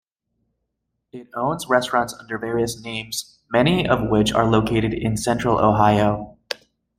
[1.11, 6.39] It owns restaurants under various names, many of which are located in Central Ohio.